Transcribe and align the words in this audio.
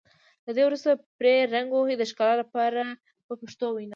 له 0.45 0.51
دې 0.55 0.63
وروسته 0.65 0.91
پرې 1.17 1.35
رنګ 1.53 1.67
ووهئ 1.71 1.95
د 1.97 2.03
ښکلا 2.09 2.33
لپاره 2.41 2.79
په 3.27 3.33
پښتو 3.41 3.65
وینا. 3.71 3.89